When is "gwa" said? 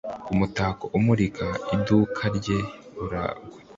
3.33-3.59